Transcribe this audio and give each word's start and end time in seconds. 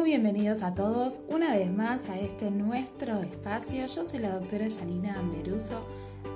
Muy 0.00 0.12
bienvenidos 0.12 0.62
a 0.62 0.74
todos 0.74 1.20
una 1.28 1.52
vez 1.52 1.70
más 1.70 2.08
a 2.08 2.18
este 2.18 2.50
nuestro 2.50 3.20
espacio. 3.20 3.84
Yo 3.84 4.02
soy 4.06 4.20
la 4.20 4.30
doctora 4.30 4.64
Janina 4.70 5.20
Meruso, 5.20 5.86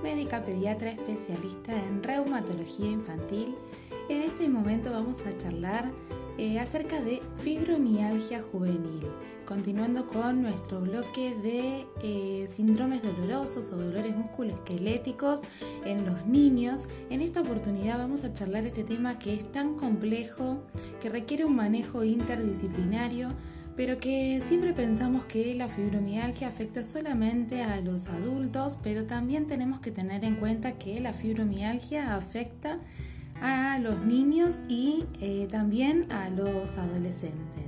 médica 0.03 0.45
pediatra 0.45 0.91
especialista 0.91 1.73
en 1.75 2.03
reumatología 2.03 2.91
infantil. 2.91 3.55
En 4.11 4.21
este 4.21 4.51
momento 4.51 4.91
vamos 4.93 5.21
a 5.25 5.39
charlar 5.39 5.91
eh, 6.37 6.59
acerca 6.61 7.01
de 7.01 7.23
fibromialgia 7.39 8.43
juvenil, 8.43 9.07
continuando 9.47 10.09
con 10.09 10.43
nuestro 10.43 10.83
bloque 10.83 11.35
de 11.35 11.87
eh, 12.03 12.47
síndromes 12.49 13.03
dolorosos 13.03 13.73
o 13.73 13.77
dolores 13.79 14.15
musculoesqueléticos 14.15 15.41
en 15.87 16.05
los 16.05 16.27
niños. 16.27 16.83
En 17.09 17.23
esta 17.23 17.41
oportunidad 17.41 17.97
vamos 17.97 18.25
a 18.25 18.35
charlar 18.35 18.67
este 18.67 18.85
tema 18.85 19.19
que 19.19 19.33
es 19.33 19.51
tan 19.53 19.77
complejo, 19.77 20.61
que 21.01 21.09
requiere 21.09 21.47
un 21.47 21.57
manejo 21.57 22.05
interdisciplinario, 22.05 23.31
pero 23.77 23.99
que 23.99 24.43
siempre 24.47 24.73
pensamos 24.73 25.25
que 25.25 25.55
la 25.55 25.69
fibromialgia 25.69 26.49
afecta 26.49 26.85
solamente 26.85 27.63
a 27.63 27.81
los 27.81 28.07
adultos, 28.09 28.79
pero 28.83 29.05
también 29.05 29.47
tenemos 29.47 29.81
que 29.81 29.91
tener 29.91 30.25
en 30.25 30.37
cuenta 30.37 30.79
que 30.79 31.01
la 31.01 31.13
fibromialgia 31.13 32.15
afecta 32.15 32.79
a 33.41 33.79
los 33.79 34.05
niños 34.05 34.61
y 34.69 35.05
eh, 35.21 35.49
también 35.51 36.11
a 36.13 36.31
los 36.31 36.79
adolescentes. 36.79 37.65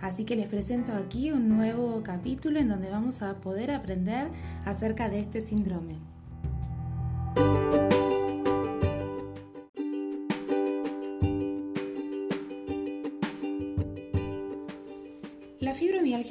Así 0.00 0.24
que 0.24 0.36
les 0.36 0.46
presento 0.46 0.92
aquí 0.92 1.32
un 1.32 1.48
nuevo 1.48 2.02
capítulo 2.02 2.60
en 2.60 2.68
donde 2.68 2.90
vamos 2.90 3.22
a 3.22 3.40
poder 3.40 3.70
aprender 3.70 4.28
acerca 4.64 5.08
de 5.08 5.18
este 5.20 5.40
síndrome. 5.40 6.07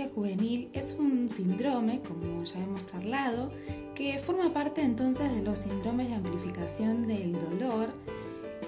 Juvenil 0.10 0.70
es 0.74 0.96
un 0.98 1.30
síndrome, 1.30 2.02
como 2.02 2.44
ya 2.44 2.62
hemos 2.62 2.86
charlado, 2.86 3.52
que 3.96 4.20
forma 4.20 4.54
parte 4.54 4.82
entonces 4.82 5.34
de 5.36 5.42
los 5.42 5.60
síndromes 5.60 6.10
de 6.10 6.16
amplificación 6.16 7.08
del 7.08 7.34
dolor 7.34 7.90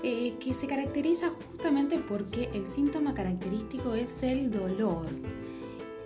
eh, 0.02 0.36
que 0.40 0.54
se 0.54 0.66
caracteriza 0.66 1.30
justamente 1.30 1.98
porque 1.98 2.50
el 2.54 2.68
síntoma 2.68 3.14
característico 3.14 3.96
es 3.96 4.24
el 4.24 4.50
dolor. 4.50 5.08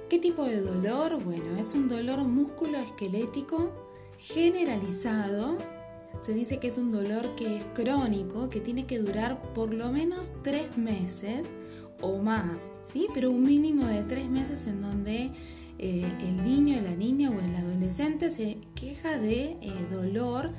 ¿Qué 0.09 0.19
tipo 0.19 0.45
de 0.45 0.61
dolor? 0.61 1.23
Bueno, 1.23 1.57
es 1.59 1.73
un 1.75 1.87
dolor 1.87 2.19
musculoesquelético 2.19 3.71
generalizado. 4.17 5.57
Se 6.19 6.33
dice 6.33 6.59
que 6.59 6.67
es 6.67 6.77
un 6.77 6.91
dolor 6.91 7.35
que 7.35 7.57
es 7.57 7.65
crónico, 7.73 8.49
que 8.49 8.61
tiene 8.61 8.85
que 8.85 8.99
durar 8.99 9.41
por 9.53 9.73
lo 9.73 9.91
menos 9.91 10.31
tres 10.43 10.75
meses 10.77 11.47
o 12.03 12.17
más, 12.17 12.71
¿sí? 12.83 13.07
Pero 13.13 13.31
un 13.31 13.43
mínimo 13.43 13.85
de 13.85 14.03
tres 14.03 14.29
meses 14.29 14.67
en 14.67 14.81
donde 14.81 15.31
eh, 15.79 16.11
el 16.19 16.43
niño, 16.43 16.79
la 16.81 16.95
niña 16.95 17.31
o 17.31 17.39
el 17.39 17.55
adolescente 17.55 18.29
se 18.29 18.57
queja 18.75 19.17
de 19.17 19.57
eh, 19.61 19.73
dolor 19.89 20.51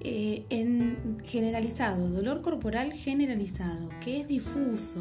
eh, 0.00 0.44
en 0.50 1.18
generalizado, 1.24 2.08
dolor 2.08 2.42
corporal 2.42 2.92
generalizado, 2.92 3.90
que 4.00 4.20
es 4.20 4.28
difuso. 4.28 5.00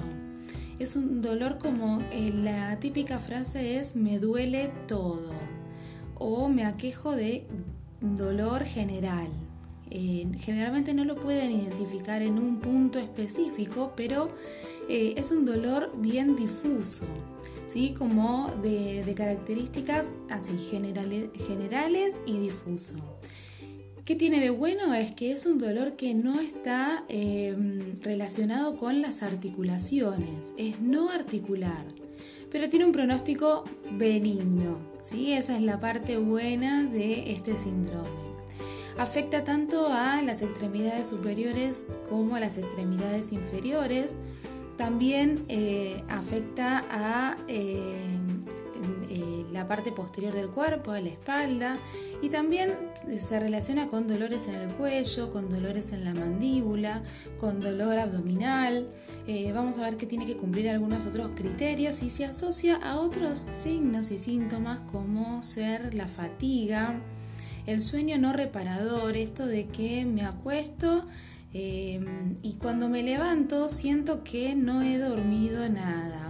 Es 0.80 0.98
un 0.98 1.22
dolor 1.22 1.58
como 1.58 2.02
la 2.44 2.78
típica 2.82 3.20
frase 3.20 3.78
es 3.78 3.96
me 3.96 4.20
duele 4.20 4.72
todo 4.88 5.32
o 6.16 6.50
me 6.50 6.66
aquejo 6.66 7.16
de 7.16 7.48
dolor 8.02 8.66
general. 8.66 9.30
Generalmente 9.90 10.94
no 10.94 11.06
lo 11.06 11.16
pueden 11.16 11.52
identificar 11.52 12.22
en 12.22 12.38
un 12.40 12.60
punto 12.60 13.00
específico, 13.00 13.94
pero 13.96 14.32
es 14.90 15.32
un 15.32 15.46
dolor 15.46 15.92
bien 15.98 16.36
difuso, 16.36 17.06
¿sí? 17.68 17.94
como 17.98 18.52
de, 18.62 19.14
características 19.16 20.08
así 20.30 20.58
generales, 20.58 21.30
generales 21.48 22.16
y 22.26 22.38
difuso. 22.38 22.96
¿Qué 24.06 24.16
tiene 24.16 24.40
de 24.40 24.52
bueno? 24.52 24.94
Es 24.94 25.14
que 25.14 25.32
es 25.32 25.48
un 25.48 25.58
dolor 25.58 25.96
que 25.96 26.14
no 26.14 26.40
está 26.40 27.06
em, 27.08 28.00
relacionado 28.02 28.76
con 28.78 29.02
las 29.02 29.24
articulaciones, 29.24 30.54
es 30.58 30.80
no 30.80 31.10
articular, 31.10 31.86
pero 32.52 32.70
tiene 32.70 32.86
un 32.86 32.92
pronóstico 32.92 33.64
benigno, 33.92 34.78
¿sí? 35.02 35.34
Esa 35.34 35.56
es 35.56 35.64
la 35.64 35.80
parte 35.80 36.18
buena 36.18 36.84
de 36.84 37.32
este 37.32 37.58
síndrome. 37.58 38.26
Afecta 38.98 39.44
tanto 39.44 39.88
a 39.92 40.22
las 40.22 40.42
extremidades 40.42 41.10
superiores 41.10 41.84
como 42.10 42.36
a 42.36 42.40
las 42.40 42.58
extremidades 42.58 43.34
inferiores. 43.34 44.16
También 44.78 45.46
eh, 45.48 46.04
afecta 46.10 46.84
a 46.90 47.38
em, 47.48 48.44
eh, 49.10 49.46
la 49.52 49.68
parte 49.68 49.92
posterior 49.92 50.34
del 50.34 50.50
cuerpo, 50.50 50.92
a 50.92 51.00
la 51.00 51.10
espalda, 51.10 51.78
y 52.22 52.30
también 52.30 52.74
se 53.20 53.40
relaciona 53.40 53.88
con 53.88 54.08
dolores 54.08 54.48
en 54.48 54.56
el 54.56 54.74
cuello, 54.74 55.32
con 55.32 55.50
dolores 55.50 55.94
en 55.94 56.04
la 56.04 56.14
mandíbula, 56.14 57.04
con 57.40 57.60
dolor 57.60 57.98
abdominal. 57.98 58.90
Eh, 59.28 59.52
vamos 59.54 59.78
a 59.78 59.82
ver 59.82 59.96
que 59.96 60.06
tiene 60.06 60.26
que 60.26 60.36
cumplir 60.36 60.70
algunos 60.70 61.06
otros 61.06 61.32
criterios 61.36 62.04
y 62.04 62.10
se 62.10 62.26
asocia 62.26 62.76
a 62.76 63.00
otros 63.00 63.46
signos 63.64 64.12
y 64.12 64.20
síntomas 64.20 64.80
como 64.92 65.42
ser 65.44 65.94
la 65.94 66.08
fatiga, 66.08 67.00
el 67.66 67.82
sueño 67.82 68.18
no 68.18 68.34
reparador, 68.34 69.16
esto 69.16 69.48
de 69.48 69.66
que 69.68 70.06
me 70.06 70.24
acuesto 70.24 71.06
eh, 71.58 72.00
y 72.42 72.56
cuando 72.56 72.90
me 72.90 73.02
levanto 73.02 73.70
siento 73.70 74.24
que 74.24 74.56
no 74.56 74.82
he 74.82 74.98
dormido 74.98 75.68
nada 75.70 76.26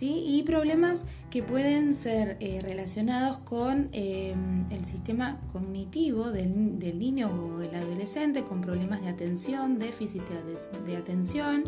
y 0.00 0.42
problemas 0.44 1.04
que 1.30 1.42
pueden 1.42 1.94
ser 1.94 2.36
eh, 2.40 2.60
relacionados 2.62 3.38
con 3.38 3.88
em, 3.92 4.70
el 4.70 4.84
sistema 4.84 5.40
cognitivo 5.52 6.30
del, 6.30 6.98
niño 6.98 7.30
o 7.30 7.58
del 7.58 7.74
adolescente, 7.74 8.42
con 8.42 8.60
problemas 8.60 9.02
de 9.02 9.08
atención, 9.08 9.78
déficit 9.78 10.22
de, 10.86 10.96
atención, 10.96 11.64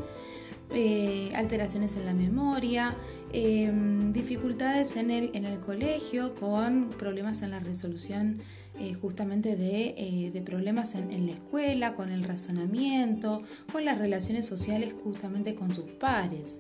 eh, 0.71 1.33
alteraciones 1.35 1.97
en 1.97 2.07
la 2.07 2.15
memoria, 2.15 2.97
em, 3.33 4.13
dificultades 4.13 4.97
en 4.97 5.11
el, 5.11 5.31
en 5.35 5.45
el 5.45 5.59
colegio, 5.61 6.35
con 6.35 6.91
problemas 6.91 7.43
en 7.43 7.51
la 7.51 7.61
resolución 7.61 8.41
eh, 8.81 8.95
justamente 8.95 9.57
de, 9.57 10.31
de 10.33 10.43
problemas 10.43 10.95
en, 10.95 11.13
en, 11.13 11.27
la 11.27 11.35
escuela, 11.35 11.95
con 11.95 12.11
el 12.11 12.25
razonamiento, 12.25 13.43
con 13.71 13.85
las 13.85 13.99
relaciones 13.99 14.47
sociales 14.47 14.95
justamente 15.05 15.55
con 15.55 15.73
sus 15.73 15.87
pares. 15.87 16.59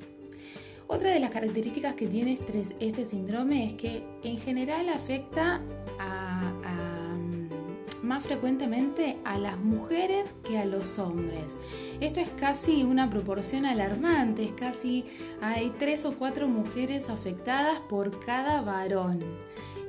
Otra 0.92 1.12
de 1.12 1.20
las 1.20 1.30
características 1.30 1.94
que 1.94 2.08
tiene 2.08 2.32
este, 2.32 2.64
este 2.80 3.04
síndrome 3.04 3.64
es 3.64 3.74
que 3.74 4.02
en 4.24 4.38
general 4.38 4.88
afecta 4.88 5.60
mm, 5.60 8.04
más 8.04 8.24
frecuentemente 8.24 9.16
a 9.24 9.38
las 9.38 9.56
mujeres 9.56 10.34
que 10.42 10.58
a 10.58 10.64
los 10.64 10.98
hombres. 10.98 11.56
Esto 12.00 12.18
es 12.18 12.28
casi 12.30 12.82
una 12.82 13.08
proporción 13.08 13.66
alarmante, 13.66 14.44
es 14.44 14.52
casi 14.52 15.04
hay 15.40 15.72
tres 15.78 16.04
o 16.04 16.16
cuatro 16.16 16.48
mujeres 16.48 17.08
afectadas 17.08 17.78
por 17.88 18.18
cada 18.18 18.60
varón. 18.62 19.20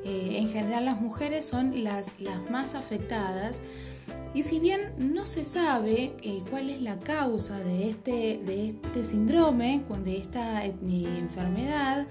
Eh, 0.03 0.37
en 0.37 0.49
general 0.49 0.85
las 0.85 0.99
mujeres 0.99 1.45
son 1.45 1.83
las, 1.83 2.11
más 2.49 2.75
afectadas. 2.75 3.59
Y 4.33 4.43
si 4.43 4.59
bien 4.59 4.93
no 4.97 5.25
se 5.25 5.43
sabe 5.45 6.13
eh, 6.21 6.41
cuál 6.49 6.69
es 6.69 6.81
la 6.81 6.99
causa 6.99 7.59
de 7.59 7.89
este, 7.89 8.39
este 8.67 9.03
síndrome, 9.03 9.83
de 10.03 10.17
esta 10.17 10.65
eh, 10.65 10.73
enfermedad, 10.89 12.07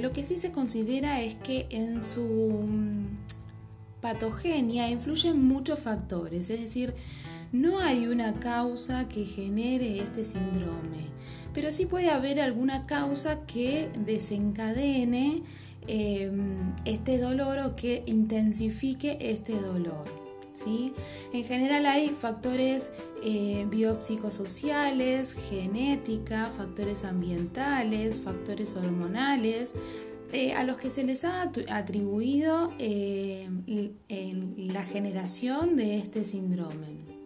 lo 0.00 0.12
que 0.12 0.22
sí 0.22 0.36
se 0.36 0.52
considera 0.52 1.22
es 1.22 1.34
que 1.34 1.66
en 1.70 2.02
su 2.02 2.64
mm, 2.66 3.06
patogenia 4.00 4.90
influyen 4.90 5.42
muchos 5.42 5.78
factores, 5.78 6.50
es 6.50 6.60
decir, 6.60 6.94
no 7.52 7.80
hay 7.80 8.06
una 8.06 8.34
causa 8.34 9.08
que 9.08 9.24
genere 9.24 9.98
este 10.00 10.24
síndrome, 10.24 11.06
pero 11.54 11.72
sí 11.72 11.86
puede 11.86 12.10
haber 12.10 12.40
alguna 12.40 12.84
causa 12.84 13.46
que 13.46 13.88
desencadene 14.04 15.42
este 15.86 17.18
dolor 17.18 17.58
o 17.58 17.76
que 17.76 18.02
intensifique 18.06 19.18
este 19.20 19.52
dolor. 19.60 20.26
En 21.32 21.44
general 21.44 21.86
hay 21.86 22.08
factores 22.08 22.90
eh, 23.22 23.66
biopsicosociales, 23.68 25.34
genética, 25.34 26.50
factores 26.56 27.04
ambientales, 27.04 28.18
factores 28.18 28.74
hormonales, 28.74 29.74
eh, 30.32 30.54
a 30.54 30.64
los 30.64 30.78
que 30.78 30.90
se 30.90 31.04
les 31.04 31.24
ha 31.24 31.50
atribuido 31.68 32.72
eh, 32.78 33.48
la 34.56 34.82
generación 34.82 35.76
de 35.76 35.98
este 35.98 36.24
síndrome. 36.24 37.16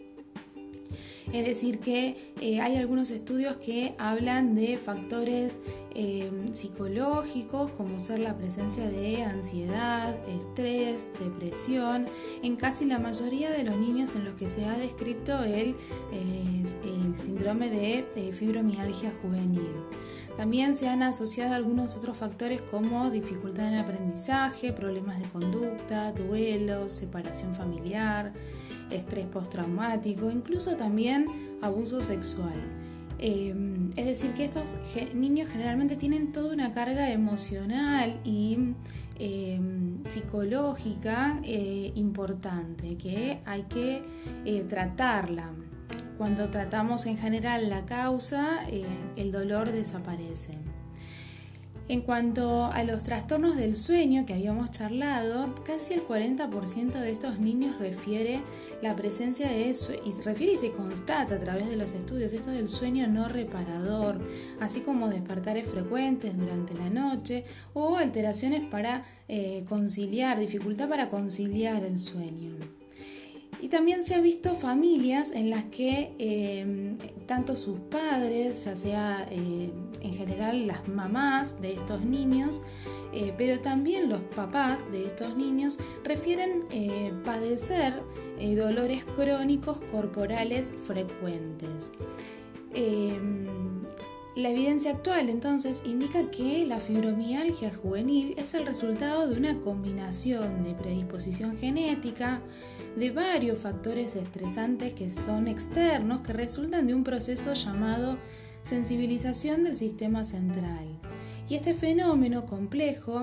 Es 1.33 1.47
decir, 1.47 1.79
que 1.79 2.30
eh, 2.41 2.61
hay 2.61 2.77
algunos 2.77 3.11
estudios 3.11 3.57
que 3.57 3.95
hablan 3.99 4.55
de 4.55 4.77
factores 4.77 5.61
em, 5.95 6.55
psicológicos 6.55 7.71
como 7.73 8.01
ser 8.01 8.21
la 8.21 8.37
presencia 8.37 8.89
de 8.89 9.23
ansiedad, 9.23 10.17
estrés, 10.29 11.11
depresión, 11.21 12.07
en 12.43 12.57
casi 12.57 12.87
la 12.87 12.99
mayoría 12.99 13.51
de 13.51 13.65
los 13.65 13.77
niños 13.77 14.15
en 14.15 14.25
los 14.25 14.35
que 14.35 14.49
se 14.49 14.65
ha 14.65 14.77
descrito 14.79 15.43
el, 15.45 15.77
el 16.13 17.21
síndrome 17.21 17.71
de 17.71 18.33
fibromialgia 18.33 19.13
juvenil. 19.23 19.73
También 20.37 20.75
se 20.75 20.89
han 20.89 21.03
asociado 21.03 21.55
algunos 21.55 21.97
otros 21.97 22.17
factores 22.17 22.63
como 22.63 23.11
dificultad 23.11 23.69
en 23.69 23.79
aprendizaje, 23.79 24.73
problemas 24.73 25.19
de 25.19 25.29
conducta, 25.29 26.13
duelos, 26.13 26.93
separación 26.93 27.55
familiar, 27.55 28.33
estrés 28.91 29.27
postraumático, 29.27 30.31
incluso 30.31 30.77
también 30.77 31.59
abuso 31.63 32.03
sexual. 32.03 32.61
Em, 33.19 33.91
es 33.97 34.07
decir, 34.07 34.33
que 34.33 34.45
estos 34.47 34.77
niños 35.15 35.51
generalmente 35.51 35.97
tienen 35.97 36.33
toda 36.33 36.55
una 36.55 36.73
carga 36.73 37.11
emocional 37.11 38.19
y 38.25 38.75
em, 39.19 40.03
psicológica 40.09 41.39
eh, 41.45 41.93
importante 41.97 42.97
que 42.97 43.41
hay 43.45 43.65
que 43.65 44.03
eh, 44.47 44.65
tratarla. 44.67 45.51
Cuando 46.17 46.49
tratamos 46.49 47.05
en 47.05 47.19
general 47.19 47.69
la 47.69 47.85
causa, 47.85 48.61
eh, 48.69 48.85
el 49.17 49.33
dolor 49.33 49.71
desaparece. 49.71 50.59
En 51.91 52.03
cuanto 52.03 52.67
a 52.67 52.85
los 52.85 53.03
trastornos 53.03 53.57
del 53.57 53.75
sueño 53.75 54.25
que 54.25 54.35
habíamos 54.35 54.71
charlado, 54.71 55.53
casi 55.65 55.95
el 55.95 56.07
40% 56.07 56.93
de 56.93 57.11
estos 57.11 57.41
niños 57.41 57.81
refiere 57.81 58.43
la 58.81 58.95
presencia 58.95 59.49
de 59.49 59.71
eso 59.71 59.95
y 59.95 60.13
refiere 60.23 60.53
y 60.53 60.57
se 60.57 60.71
constata 60.71 61.35
a 61.35 61.39
través 61.41 61.69
de 61.69 61.75
los 61.75 61.93
estudios 61.93 62.33
esto 62.33 62.51
del 62.53 62.69
sueño 62.69 63.09
no 63.09 63.27
reparador, 63.27 64.21
así 64.61 64.83
como 64.83 65.09
despertares 65.09 65.67
frecuentes 65.67 66.39
durante 66.39 66.75
la 66.75 66.91
noche 66.91 67.45
o 67.75 67.97
alteraciones 67.97 68.63
para 68.71 69.05
eh, 69.27 69.65
conciliar, 69.69 70.39
dificultad 70.39 70.89
para 70.89 71.09
conciliar 71.09 71.83
el 71.83 71.99
sueño. 71.99 72.80
También 73.71 74.03
se 74.03 74.17
ha 74.17 74.21
visto 74.21 74.57
familias 74.57 75.31
en 75.31 75.49
las 75.49 75.65
que 75.67 76.13
eh, 76.19 76.97
tanto 77.27 77.55
sus 77.55 77.79
padres, 77.79 78.65
ya 78.65 78.77
sea 78.77 79.29
eh, 79.31 79.71
en 80.03 80.13
general 80.13 80.67
las 80.67 80.89
mamás 80.89 81.61
de 81.63 81.75
estos 81.75 82.05
niños, 82.05 82.63
eh, 83.13 83.33
pero 83.39 83.61
también 83.61 84.09
los 84.09 84.23
papás 84.23 84.91
de 84.91 85.07
estos 85.07 85.37
niños 85.37 85.79
refieren 86.03 86.65
padecer 87.25 88.03
dolores 88.57 89.05
crónicos 89.05 89.81
corporales 89.93 90.73
frecuentes. 90.87 91.93
La 94.37 94.49
evidencia 94.49 94.93
actual 94.93 95.29
entonces 95.29 95.83
indica 95.85 96.31
que 96.31 96.65
la 96.65 96.81
fibromialgia 96.81 97.75
juvenil 97.75 98.35
es 98.37 98.55
el 98.55 98.65
resultado 98.65 99.29
de 99.29 99.37
una 99.37 99.61
combinación 99.61 100.65
de 100.65 100.73
predisposición 100.75 101.59
genética, 101.59 102.41
de 102.97 103.11
varios 103.11 103.59
factores 103.59 104.17
estresantes 104.17 104.95
que 104.95 105.11
son 105.11 105.49
externos, 105.49 106.23
que 106.23 106.33
resultan 106.33 106.87
de 106.87 106.95
un 106.95 107.05
proceso 107.05 107.55
llamado 107.55 108.19
sensibilización 108.63 109.65
del 109.65 109.77
sistema 109.77 110.25
central. 110.25 110.87
Y 111.49 111.55
este 111.55 111.75
fenómeno 111.75 112.47
complejo 112.47 113.23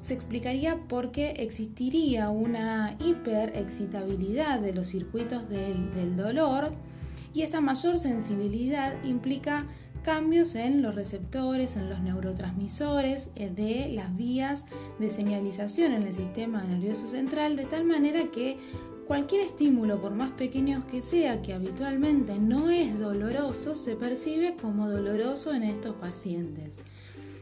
se 0.00 0.14
explicaría 0.14 0.78
porque 0.88 1.30
existiría 1.38 2.30
una 2.30 2.96
hiperexcitabilidad 2.98 4.60
de 4.60 4.72
los 4.72 4.88
circuitos 4.88 5.48
del, 5.48 5.94
del 5.94 6.16
dolor 6.16 6.72
y 7.34 7.42
esta 7.42 7.60
mayor 7.60 7.98
sensibilidad 7.98 9.02
implica 9.04 9.66
cambios 10.02 10.54
en 10.56 10.82
los 10.82 10.94
receptores, 10.94 11.76
en 11.76 11.88
los 11.88 12.00
neurotransmisores 12.00 13.28
eh, 13.36 13.50
de 13.50 13.88
las 13.92 14.16
vías 14.16 14.64
de 14.98 15.10
señalización 15.10 15.92
en 15.92 16.02
el 16.02 16.14
sistema 16.14 16.62
nervioso 16.64 17.08
central, 17.08 17.56
de 17.56 17.66
tal 17.66 17.84
manera 17.84 18.24
que 18.32 18.58
cualquier 19.06 19.42
estímulo, 19.42 20.00
por 20.00 20.12
más 20.12 20.30
pequeño 20.32 20.86
que 20.90 21.02
sea, 21.02 21.42
que 21.42 21.52
habitualmente 21.52 22.38
no 22.38 22.70
es 22.70 22.98
doloroso, 22.98 23.74
se 23.74 23.96
percibe 23.96 24.54
como 24.60 24.88
doloroso 24.88 25.54
en 25.54 25.62
estos 25.62 25.94
pacientes. 25.96 26.76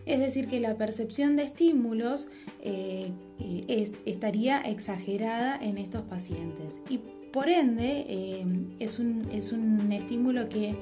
Es 0.06 0.18
decir, 0.18 0.48
que 0.48 0.60
la 0.60 0.76
percepción 0.76 1.36
de 1.36 1.44
estímulos 1.44 2.28
eh, 2.62 3.12
eh, 3.38 3.92
estaría 4.06 4.60
exagerada 4.60 5.56
en 5.56 5.78
estos 5.78 6.02
pacientes 6.02 6.80
y 6.88 6.98
por 7.32 7.48
ende 7.48 8.42
es, 8.80 8.98
un, 8.98 9.28
es 9.32 9.52
un 9.52 9.92
estímulo 9.92 10.48
que 10.48 10.74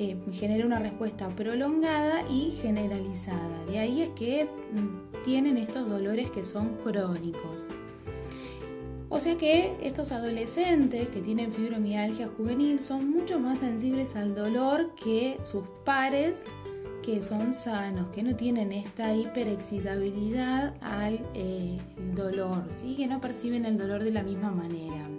eh, 0.00 0.16
genera 0.32 0.64
una 0.64 0.78
respuesta 0.78 1.28
prolongada 1.28 2.22
y 2.30 2.52
generalizada. 2.62 3.64
De 3.64 3.80
ahí 3.80 4.02
es 4.02 4.10
que 4.10 4.44
mm, 4.44 5.24
tienen 5.24 5.56
estos 5.56 5.88
dolores 5.88 6.30
que 6.30 6.44
son 6.44 6.76
crónicos. 6.84 7.68
O 9.10 9.20
sea 9.20 9.36
que 9.36 9.74
estos 9.82 10.12
adolescentes 10.12 11.08
que 11.08 11.20
tienen 11.20 11.52
fibromialgia 11.52 12.28
juvenil 12.28 12.80
son 12.80 13.10
mucho 13.10 13.40
más 13.40 13.60
sensibles 13.60 14.16
al 14.16 14.34
dolor 14.34 14.94
que 15.02 15.38
sus 15.42 15.64
pares 15.84 16.44
que 17.02 17.22
son 17.22 17.54
sanos, 17.54 18.10
que 18.10 18.22
no 18.22 18.36
tienen 18.36 18.70
esta 18.70 19.14
hiperexcitabilidad 19.14 20.74
al 20.82 21.24
eh, 21.32 21.78
dolor, 22.14 22.64
¿sí? 22.78 22.96
que 22.96 23.06
no 23.06 23.18
perciben 23.18 23.64
el 23.64 23.78
dolor 23.78 24.04
de 24.04 24.10
la 24.10 24.22
misma 24.22 24.50
manera. 24.50 25.17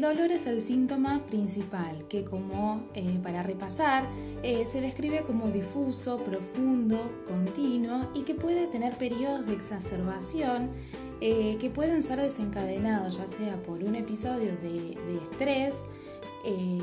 El 0.00 0.16
dolor 0.16 0.32
es 0.32 0.46
el 0.46 0.62
síntoma 0.62 1.26
principal, 1.26 2.06
que 2.08 2.24
como 2.24 2.84
eh, 2.94 3.18
para 3.22 3.42
repasar, 3.42 4.08
eh, 4.42 4.64
se 4.66 4.80
describe 4.80 5.24
como 5.26 5.48
difuso, 5.48 6.24
profundo, 6.24 6.96
continuo 7.26 8.08
y 8.14 8.22
que 8.22 8.34
puede 8.34 8.66
tener 8.66 8.96
periodos 8.96 9.44
de 9.44 9.52
exacerbación 9.52 10.70
eh, 11.20 11.58
que 11.60 11.68
pueden 11.68 12.02
ser 12.02 12.18
desencadenados 12.18 13.18
ya 13.18 13.28
sea 13.28 13.62
por 13.62 13.84
un 13.84 13.94
episodio 13.94 14.56
de, 14.62 14.96
estrés, 15.22 15.84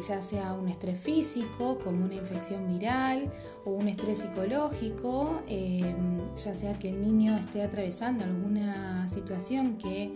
ya 0.07 0.21
sea 0.21 0.53
un 0.53 0.67
estrés 0.67 0.99
físico 0.99 1.79
como 1.83 2.05
una 2.05 2.13
infección 2.13 2.67
viral 2.67 3.33
o 3.65 3.71
un 3.71 3.87
estrés 3.87 4.19
psicológico, 4.19 5.41
ya 5.47 6.53
sea 6.53 6.77
que 6.77 6.89
el 6.89 7.01
niño 7.01 7.35
esté 7.35 7.63
atravesando 7.63 8.23
alguna 8.23 9.09
situación 9.09 9.79
que 9.79 10.15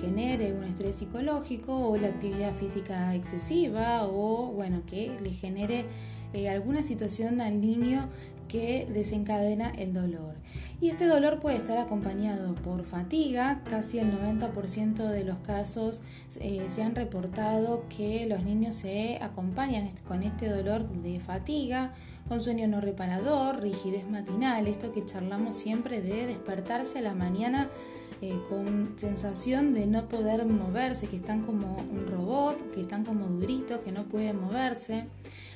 genere 0.00 0.52
un 0.52 0.64
estrés 0.64 0.96
psicológico 0.96 1.88
o 1.88 1.96
la 1.96 2.08
actividad 2.08 2.54
física 2.54 3.14
excesiva 3.14 4.04
o 4.04 4.52
bueno 4.52 4.82
que 4.86 5.16
le 5.20 5.30
genere 5.30 5.84
eh, 6.32 6.48
alguna 6.48 6.82
situación 6.82 7.40
al 7.40 7.60
niño 7.60 8.08
que 8.48 8.86
desencadena 8.92 9.70
el 9.70 9.92
dolor. 9.92 10.34
Y 10.80 10.90
este 10.90 11.06
dolor 11.06 11.40
puede 11.40 11.56
estar 11.56 11.78
acompañado 11.78 12.54
por 12.56 12.84
fatiga, 12.84 13.62
casi 13.68 13.98
el 13.98 14.12
90% 14.12 15.08
de 15.08 15.24
los 15.24 15.38
casos 15.38 16.02
eh, 16.38 16.66
se 16.68 16.82
han 16.82 16.94
reportado 16.94 17.84
que 17.88 18.26
los 18.26 18.42
niños 18.42 18.74
se 18.74 19.18
acompañan 19.22 19.88
con 20.06 20.22
este 20.22 20.50
dolor 20.50 20.86
de 20.86 21.18
fatiga, 21.18 21.94
con 22.28 22.40
sueño 22.40 22.68
no 22.68 22.80
reparador, 22.80 23.62
rigidez 23.62 24.08
matinal, 24.08 24.66
esto 24.66 24.92
que 24.92 25.04
charlamos 25.04 25.54
siempre 25.54 26.02
de 26.02 26.26
despertarse 26.26 26.98
a 26.98 27.02
la 27.02 27.14
mañana 27.14 27.70
eh, 28.22 28.38
con 28.48 28.94
sensación 28.96 29.74
de 29.74 29.86
no 29.86 30.08
poder 30.08 30.44
moverse, 30.46 31.06
que 31.06 31.16
están 31.16 31.42
como 31.42 31.76
un 31.76 32.06
robot, 32.06 32.72
que 32.72 32.80
están 32.80 33.04
como 33.04 33.26
duritos, 33.26 33.80
que 33.80 33.92
no 33.92 34.04
pueden 34.04 34.40
moverse. 34.40 35.06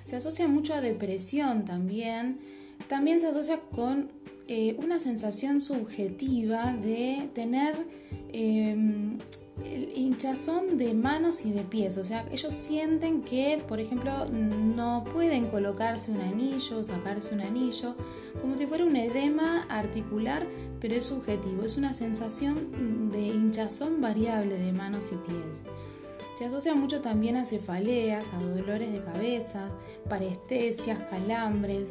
Se 0.05 0.17
asocia 0.17 0.49
mucho 0.49 0.75
a 0.75 0.81
depresión 0.81 1.65
también. 1.65 2.41
También 2.89 3.21
se 3.21 3.29
asocia 3.29 3.61
con 3.61 4.11
eh, 4.53 4.75
una 4.83 4.99
sensación 4.99 5.61
subjetiva 5.61 6.73
de 6.73 7.31
tener 7.33 7.77
em, 8.33 9.17
el 9.65 9.97
hinchazón 9.97 10.77
de 10.77 10.93
manos 10.93 11.47
y 11.47 11.53
de 11.53 11.63
pies. 11.63 11.97
O 11.99 12.05
sea, 12.05 12.27
ellos 12.33 12.53
sienten 12.53 13.23
que, 13.23 13.63
por 13.69 13.79
ejemplo, 13.79 14.27
no 14.27 15.05
pueden 15.13 15.47
colocarse 15.47 16.11
un 16.11 16.21
anillo, 16.21 16.83
sacarse 16.83 17.33
un 17.33 17.43
anillo, 17.43 17.95
como 18.41 18.57
si 18.57 18.67
fuera 18.67 18.85
un 18.85 18.97
edema 18.97 19.67
articular, 19.69 20.45
pero 20.81 20.97
es 20.97 21.05
subjetivo. 21.05 21.63
Es 21.63 21.77
una 21.77 21.95
sensación 21.95 23.09
de 23.13 23.29
hinchazón 23.29 24.01
variable 24.01 24.59
de 24.59 24.73
manos 24.73 25.13
y 25.13 25.31
pies. 25.31 25.63
Se 26.35 26.47
asocia 26.47 26.75
mucho 26.75 27.03
también 27.03 27.37
a 27.37 27.47
cefaleas, 27.47 28.27
a 28.33 28.43
dolores 28.43 28.91
de 28.93 29.01
cabeza, 29.01 29.71
parestesias, 30.09 30.99
calambres. 31.09 31.91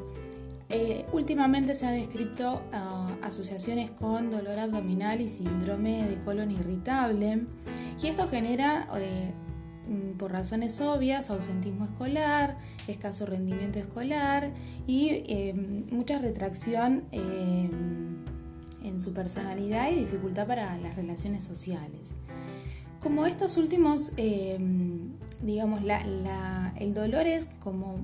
Eh, 0.71 1.03
últimamente 1.13 1.73
se 1.73 1.87
han 1.87 1.95
descrito 1.95 2.61
ah, 2.71 3.09
asociaciones 3.23 3.89
con 3.89 4.29
dolor 4.29 4.59
abdominal 4.59 5.19
y 5.19 5.27
síndrome 5.27 6.07
de 6.07 6.19
colon 6.23 6.51
irritable 6.51 7.45
y 7.99 8.07
esto 8.07 8.27
genera, 8.27 8.87
eh, 8.97 9.33
mm, 9.87 10.17
por 10.17 10.31
razones 10.31 10.79
obvias, 10.79 11.31
ausentismo 11.31 11.85
escolar, 11.85 12.59
escaso 12.87 13.25
rendimiento 13.25 13.79
escolar 13.79 14.51
y 14.85 15.09
eh, 15.09 15.55
mucha 15.91 16.19
retracción 16.19 17.05
en 17.11 19.01
su 19.01 19.11
personalidad 19.13 19.89
y 19.89 19.95
dificultad 19.95 20.45
para 20.45 20.77
las 20.77 20.95
relaciones 20.95 21.43
sociales. 21.43 22.13
Como 23.01 23.25
estos 23.25 23.57
últimos, 23.57 24.11
digamos, 25.41 25.81
el 26.79 26.93
dolor 26.93 27.27
es 27.27 27.47
como 27.61 27.97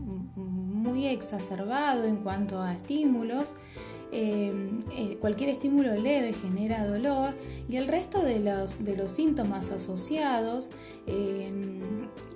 muy 0.86 1.08
exacerbado 1.08 2.06
en 2.06 2.18
cuanto 2.18 2.62
a 2.62 2.74
estímulos, 2.74 3.56
cualquier 5.20 5.50
estímulo 5.50 5.96
leve 5.96 6.32
genera 6.32 6.88
dolor 6.88 7.34
y 7.68 7.75
el 7.75 7.88
resto 7.88 8.22
de 8.22 8.39
los, 8.39 8.82
de 8.86 8.96
los 8.96 9.12
síntomas 9.12 9.72
asociados 9.72 10.70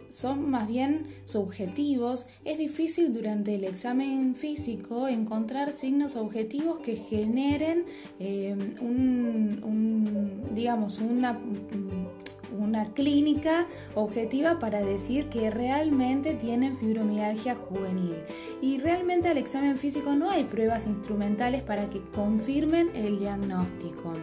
son 0.09 0.49
más 0.49 0.67
bien 0.67 1.05
subjetivos, 1.25 2.25
es 2.43 2.57
difícil 2.57 3.13
durante 3.13 3.55
el 3.55 3.63
examen 3.63 4.35
físico 4.35 5.07
encontrar 5.07 5.71
signos 5.71 6.15
objetivos 6.15 6.79
que 6.79 6.95
generen 6.95 7.85
eh, 8.19 8.55
un, 8.81 10.49
digamos, 10.51 10.99
una 10.99 11.39
una 12.57 12.93
clínica 12.93 13.67
objetiva 13.95 14.59
para 14.59 14.81
decir 14.81 15.29
que 15.29 15.49
realmente 15.49 16.33
tienen 16.33 16.77
fibromialgia 16.77 17.55
juvenil. 17.55 18.15
Y 18.61 18.79
realmente 18.79 19.29
al 19.29 19.37
examen 19.37 19.77
físico 19.77 20.13
no 20.13 20.29
hay 20.31 20.43
pruebas 20.45 20.87
instrumentales 20.87 21.63
para 21.63 21.89
que 21.89 22.01
confirmen 22.13 22.89
el 22.95 23.19
diagnóstico. 23.19 24.13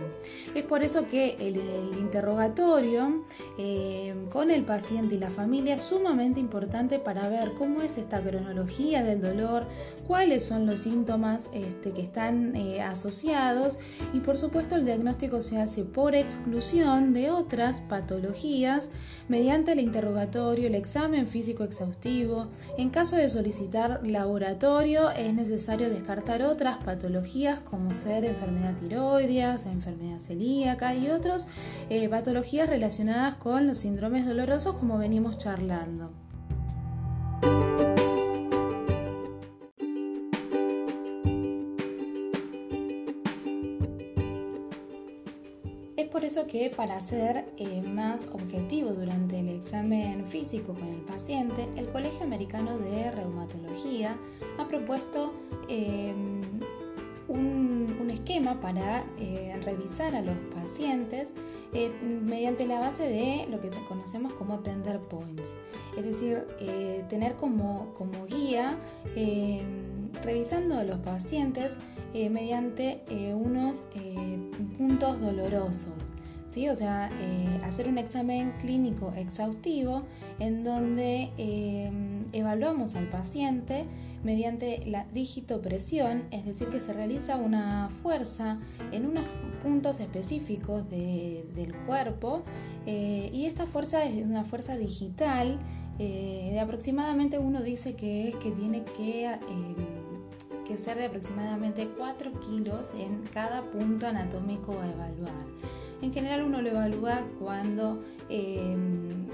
Es 0.54 0.64
por 0.64 0.82
eso 0.82 1.06
que 1.08 1.36
el, 1.40 1.56
interrogatorio 1.98 3.24
eh, 3.58 4.14
con 4.30 4.50
el 4.50 4.64
paciente 4.64 5.14
y 5.14 5.18
la 5.18 5.30
familia 5.30 5.74
es 5.74 5.82
sumamente 5.82 6.40
importante 6.40 6.98
para 6.98 7.28
ver 7.28 7.52
cómo 7.54 7.82
es 7.82 7.98
esta 7.98 8.20
cronología 8.20 9.02
del 9.02 9.20
dolor, 9.20 9.66
cuáles 10.06 10.44
son 10.44 10.66
los 10.66 10.80
síntomas 10.80 11.50
este, 11.52 11.92
que 11.92 12.02
están 12.02 12.54
eh, 12.56 12.82
asociados 12.82 13.78
y 14.12 14.20
por 14.20 14.38
supuesto 14.38 14.76
el 14.76 14.84
diagnóstico 14.84 15.42
se 15.42 15.58
hace 15.58 15.84
por 15.84 16.14
exclusión 16.14 17.12
de 17.12 17.30
otras 17.30 17.80
patologías 17.80 18.90
mediante 19.28 19.72
el 19.72 19.80
interrogatorio, 19.80 20.68
el 20.68 20.74
examen 20.74 21.26
físico 21.26 21.64
exhaustivo. 21.64 22.48
En 22.78 22.90
caso 22.90 23.16
de 23.16 23.28
solicitar 23.28 24.00
laboratorio 24.06 25.10
es 25.10 25.34
necesario 25.34 25.90
descartar 25.90 26.42
otras 26.42 26.78
patologías 26.84 27.60
como 27.60 27.92
ser 27.92 28.24
enfermedad 28.24 28.76
tiroidea, 28.76 29.56
enfermedad 29.64 30.20
celíaca 30.20 30.94
y 30.94 31.08
otras 31.08 31.48
eh, 31.90 32.08
patologías 32.08 32.68
relacionadas 32.68 33.34
con 33.36 33.66
los 33.66 33.78
síndromes 33.78 34.26
dolorosos 34.26 34.76
como 34.76 34.98
venimos 34.98 35.38
charlando. 35.38 36.12
Que 46.44 46.68
para 46.68 47.00
ser 47.00 47.46
eh, 47.56 47.80
más 47.82 48.26
objetivo 48.32 48.90
durante 48.90 49.40
el 49.40 49.48
examen 49.48 50.26
físico 50.26 50.74
con 50.74 50.86
el 50.86 51.00
paciente, 51.00 51.66
el 51.76 51.88
Colegio 51.88 52.24
Americano 52.24 52.76
de 52.76 53.10
Reumatología 53.10 54.16
ha 54.58 54.68
propuesto 54.68 55.32
em, 55.68 56.42
un, 57.28 58.10
esquema 58.10 58.60
para 58.60 59.04
eh, 59.18 59.58
revisar 59.64 60.14
a 60.14 60.22
los 60.22 60.36
pacientes 60.54 61.28
eh, 61.74 61.90
mediante 62.00 62.66
la 62.66 62.78
base 62.80 63.02
de 63.02 63.46
lo 63.50 63.60
que 63.60 63.68
conocemos 63.88 64.32
como 64.34 64.60
tender 64.60 65.00
points, 65.00 65.54
es 65.96 66.04
decir, 66.04 66.46
tener 67.08 67.34
como, 67.34 67.92
como 67.94 68.26
guía 68.26 68.78
em, 69.16 70.10
revisando 70.22 70.78
a 70.78 70.84
los 70.84 70.98
pacientes 71.00 71.72
mediante 72.14 73.02
unos 73.34 73.82
puntos 74.78 75.20
dolorosos. 75.20 76.15
¿Sí? 76.56 76.70
O 76.70 76.74
sea, 76.74 77.10
eh, 77.12 77.60
hacer 77.64 77.86
un 77.86 77.98
examen 77.98 78.54
clínico 78.58 79.12
exhaustivo 79.14 80.04
en 80.38 80.64
donde 80.64 81.30
eh, 81.36 81.92
evaluamos 82.32 82.96
al 82.96 83.10
paciente 83.10 83.84
mediante 84.24 84.82
la 84.86 85.04
digitopresión, 85.12 86.24
es 86.30 86.46
decir, 86.46 86.68
que 86.68 86.80
se 86.80 86.94
realiza 86.94 87.36
una 87.36 87.90
fuerza 88.02 88.58
en 88.90 89.04
unos 89.04 89.28
puntos 89.62 90.00
específicos 90.00 90.88
del 90.88 91.74
cuerpo 91.86 92.42
eh, 92.86 93.28
y 93.34 93.44
esta 93.44 93.66
fuerza 93.66 94.04
es 94.04 94.24
una 94.24 94.44
fuerza 94.44 94.76
digital 94.76 95.58
de 95.98 96.60
aproximadamente 96.60 97.38
uno 97.38 97.62
dice 97.62 97.94
que 97.94 98.28
es 98.28 98.36
que 98.36 98.50
tiene 98.50 98.84
que 98.84 99.30
que 100.66 100.76
ser 100.76 100.98
de 100.98 101.06
aproximadamente 101.06 101.88
4 101.96 102.32
kilos 102.40 102.92
en 102.94 103.22
cada 103.32 103.62
punto 103.70 104.06
anatómico 104.06 104.72
a 104.72 104.90
evaluar. 104.90 105.46
En 106.02 106.12
general 106.12 106.42
uno 106.42 106.60
lo 106.60 106.70
evalúa 106.70 107.22
cuando, 107.38 108.02
em, 108.28 109.26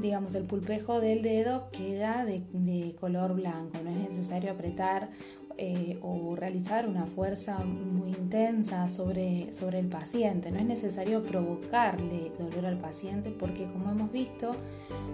digamos, 0.00 0.34
el 0.34 0.44
pulpejo 0.44 1.00
del 1.00 1.22
dedo 1.22 1.68
queda 1.72 2.24
de, 2.24 2.94
color 3.00 3.34
blanco, 3.34 3.78
no 3.82 3.90
es 3.90 4.10
necesario 4.10 4.52
apretar 4.52 5.08
eh, 5.56 5.98
o 6.02 6.36
realizar 6.36 6.88
una 6.88 7.06
fuerza 7.06 7.58
muy 7.58 8.10
intensa 8.10 8.88
sobre, 8.88 9.52
sobre 9.52 9.78
el 9.78 9.88
paciente. 9.88 10.50
No 10.50 10.58
es 10.58 10.64
necesario 10.64 11.22
provocarle 11.22 12.32
dolor 12.38 12.66
al 12.66 12.78
paciente 12.78 13.30
porque, 13.30 13.64
como 13.64 13.90
hemos 13.90 14.12
visto, 14.12 14.52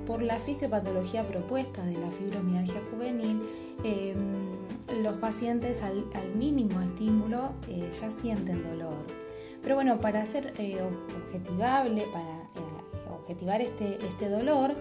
por 0.07 0.23
la 0.23 0.39
fisiopatología 0.39 1.25
propuesta 1.25 1.85
de 1.85 1.99
la 1.99 2.11
fibromialgia 2.11 2.81
juvenil, 2.91 3.43
em, 3.83 5.03
los 5.03 5.15
pacientes 5.17 5.83
al, 5.83 6.05
mínimo 6.37 6.81
estímulo 6.81 7.55
eh, 7.69 7.91
ya 8.01 8.11
sienten 8.11 8.63
dolor. 8.63 9.26
Pero 9.67 9.75
bueno, 9.75 10.01
para 10.01 10.23
hacer 10.23 10.55
eh, 10.59 10.79
objetivable, 10.81 12.05
para 12.13 12.25
eh, 12.25 13.11
objetivar 13.11 13.61
este, 13.61 13.99
este, 14.07 14.29
dolor, 14.29 14.77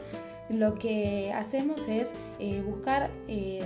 lo 0.51 0.75
que 0.75 1.33
hacemos 1.33 1.87
es 1.87 2.13
buscar, 2.67 3.09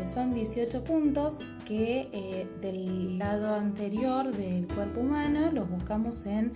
son 0.07 0.33
18 0.33 0.85
puntos 0.85 1.39
que 1.67 2.47
del 2.61 3.19
lado 3.19 3.53
anterior 3.53 4.31
del 4.31 4.65
cuerpo 4.65 5.01
humano 5.01 5.51
los 5.51 5.69
buscamos 5.69 6.25
en 6.25 6.53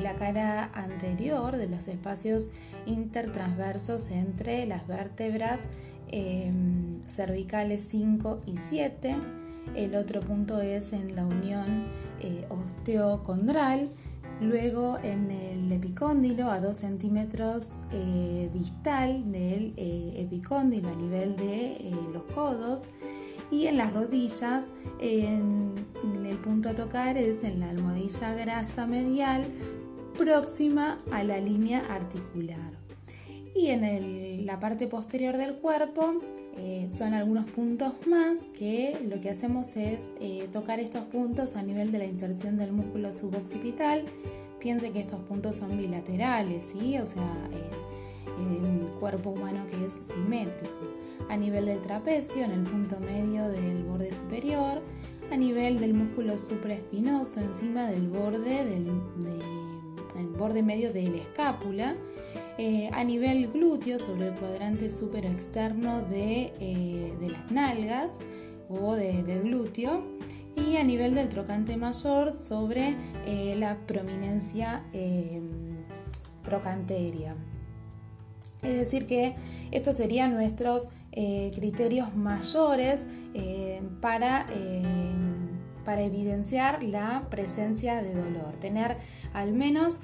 la 0.00 0.14
cara 0.14 0.70
anterior 0.72 1.56
de 1.56 1.66
los 1.66 1.88
espacios 1.88 2.50
intertransversos 2.86 4.12
entre 4.12 4.66
las 4.66 4.86
vértebras 4.86 5.62
Em, 6.12 7.04
cervicales 7.06 7.86
5 7.88 8.40
y 8.44 8.56
7. 8.56 9.14
El 9.74 9.94
otro 9.94 10.20
punto 10.20 10.60
es 10.60 10.92
en 10.92 11.14
la 11.14 11.24
unión 11.24 11.86
eh, 12.20 12.46
osteocondral. 12.48 13.90
Luego 14.40 14.98
en 15.02 15.30
el 15.30 15.70
epicóndilo 15.70 16.50
a 16.50 16.60
2 16.60 16.76
centímetros 16.76 17.74
eh, 17.92 18.50
distal 18.52 19.30
del 19.30 19.74
eh, 19.76 20.14
epicóndilo 20.16 20.88
a 20.88 20.94
nivel 20.94 21.36
de 21.36 21.92
los 22.12 22.22
codos. 22.34 22.88
Y 23.50 23.66
en 23.66 23.76
las 23.76 23.92
rodillas, 23.92 24.66
en 25.00 25.74
el 26.24 26.36
punto 26.38 26.68
a 26.68 26.74
tocar 26.74 27.18
es 27.18 27.42
en 27.42 27.60
la 27.60 27.70
almohadilla 27.70 28.34
grasa 28.34 28.86
medial 28.86 29.44
próxima 30.16 30.98
a 31.10 31.24
la 31.24 31.38
línea 31.40 31.82
articular. 31.90 32.72
Y 33.54 33.68
en 33.68 34.46
la 34.46 34.60
parte 34.60 34.86
posterior 34.86 35.36
del 35.36 35.56
cuerpo 35.56 36.20
eh, 36.56 36.88
son 36.90 37.14
algunos 37.14 37.48
puntos 37.50 37.92
más 38.06 38.38
que 38.58 38.98
lo 39.08 39.20
que 39.20 39.30
hacemos 39.30 39.76
es 39.76 40.08
eh, 40.20 40.48
tocar 40.52 40.80
estos 40.80 41.04
puntos 41.04 41.56
a 41.56 41.62
nivel 41.62 41.92
de 41.92 41.98
la 41.98 42.06
inserción 42.06 42.56
del 42.56 42.72
músculo 42.72 43.12
suboccipital. 43.12 44.04
Piense 44.58 44.90
que 44.90 45.00
estos 45.00 45.20
puntos 45.20 45.56
son 45.56 45.78
bilaterales, 45.78 46.64
¿sí? 46.72 46.98
o 46.98 47.06
sea, 47.06 47.48
el 47.52 48.88
cuerpo 48.98 49.30
humano 49.30 49.66
que 49.70 49.86
es 49.86 49.92
simétrico. 50.14 50.90
A 51.28 51.36
nivel 51.36 51.66
del 51.66 51.80
trapecio, 51.80 52.44
en 52.44 52.50
el 52.50 52.62
punto 52.62 52.98
medio 53.00 53.48
del 53.48 53.84
borde 53.84 54.14
superior, 54.14 54.82
a 55.30 55.36
nivel 55.36 55.78
del 55.78 55.94
músculo 55.94 56.36
supraespinoso, 56.38 57.40
encima 57.40 57.86
del 57.88 58.08
borde, 58.08 58.64
del, 58.64 58.90
borde 60.36 60.62
medio 60.62 60.92
de 60.92 61.08
la 61.08 61.18
escápula 61.18 61.96
eh, 62.62 62.90
a 62.92 63.04
nivel 63.04 63.50
glúteo 63.50 63.98
sobre 63.98 64.28
el 64.28 64.34
cuadrante 64.34 64.90
super 64.90 65.24
externo 65.24 66.02
de, 66.02 66.52
eh, 66.60 67.14
las 67.18 67.50
nalgas 67.50 68.18
o 68.68 68.96
del 68.96 69.44
glúteo 69.44 70.02
y 70.54 70.76
a 70.76 70.84
nivel 70.84 71.14
del 71.14 71.30
trocante 71.30 71.78
mayor 71.78 72.34
sobre 72.34 72.96
eh, 73.24 73.54
la 73.56 73.78
prominencia 73.86 74.84
trocanteria. 76.44 77.34
Es 78.60 78.74
decir 78.74 79.06
que 79.06 79.36
estos 79.70 79.96
serían 79.96 80.34
nuestros 80.34 80.86
criterios 81.12 82.14
mayores 82.14 83.06
para 84.02 84.46
para 85.82 86.02
evidenciar 86.02 86.82
la 86.82 87.26
presencia 87.30 88.02
de 88.02 88.12
dolor, 88.14 88.54
tener 88.60 88.98
al 89.32 89.54
menos 89.54 89.98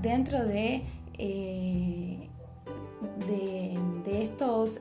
dentro 0.00 0.46
de 0.46 0.84
eh, 1.18 2.28
de, 3.26 4.22
estos, 4.22 4.80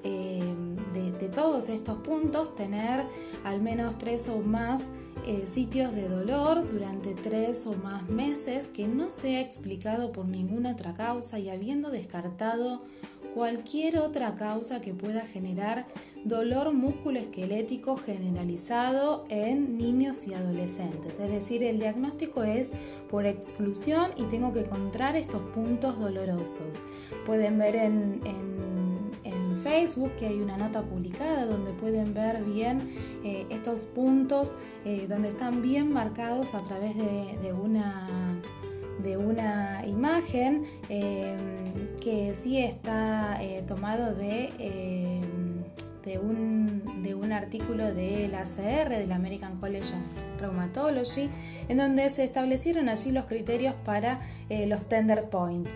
de, 0.95 1.29
todos 1.29 1.69
estos 1.69 1.97
puntos, 1.97 2.55
tener 2.55 3.05
al 3.43 3.61
menos 3.61 3.97
tres 3.97 4.29
o 4.29 4.39
más 4.39 4.85
eh, 5.25 5.45
sitios 5.47 5.93
de 5.93 6.07
dolor 6.07 6.69
durante 6.71 7.13
tres 7.13 7.67
o 7.67 7.73
más 7.73 8.07
meses 8.09 8.67
que 8.67 8.87
no 8.87 9.09
sea 9.09 9.41
explicado 9.41 10.11
por 10.11 10.25
ninguna 10.25 10.71
otra 10.71 10.93
causa 10.95 11.39
y 11.39 11.49
habiendo 11.49 11.91
descartado 11.91 12.81
cualquier 13.33 13.99
otra 13.99 14.35
causa 14.35 14.79
que 14.79 14.93
pueda 14.93 15.21
generar 15.21 15.85
dolor 16.23 16.73
musculoesquelético 16.73 17.97
generalizado 17.97 19.25
en 19.29 19.77
niños 19.77 20.25
y 20.25 20.33
adolescentes. 20.33 21.19
Es 21.19 21.31
decir, 21.31 21.61
el 21.61 21.77
diagnóstico 21.77 22.43
es 22.43 22.69
por 23.11 23.25
exclusión 23.27 24.11
y 24.17 24.23
tengo 24.23 24.51
que 24.51 24.61
encontrar 24.61 25.15
estos 25.15 25.41
puntos 25.53 25.99
dolorosos. 25.99 26.79
Pueden 27.25 27.59
ver 27.59 27.75
en, 27.75 28.21
Facebook 29.65 30.11
que 30.19 30.27
hay 30.27 30.39
una 30.41 30.57
nota 30.57 30.83
publicada 30.83 31.47
donde 31.47 31.71
pueden 31.71 32.13
ver 32.13 32.43
bien 32.43 32.95
eh, 33.23 33.47
estos 33.49 33.81
puntos 33.81 34.53
eh, 34.85 35.07
donde 35.09 35.29
están 35.29 35.63
bien 35.63 35.91
marcados 35.91 36.53
a 36.53 36.63
través 36.63 36.95
de, 36.95 37.51
una 37.51 38.07
de 39.01 39.17
una 39.17 39.83
imagen 39.87 40.65
eh, 40.89 41.35
que 41.99 42.35
sí 42.35 42.59
está 42.59 43.39
tomado 43.67 44.13
de 44.13 45.23
de 46.03 46.19
un, 46.19 47.01
de 47.01 47.15
un 47.15 47.31
artículo 47.31 47.91
del 47.91 48.35
ACR, 48.35 48.89
del 48.89 49.11
American 49.11 49.59
College 49.59 49.91
of 49.91 50.39
Rheumatology, 50.39 51.31
en 51.67 51.77
donde 51.77 52.11
se 52.11 52.23
establecieron 52.23 52.89
allí 52.89 53.11
los 53.11 53.25
criterios 53.25 53.73
para 53.83 54.19
los 54.67 54.87
tender 54.87 55.31
points. 55.31 55.71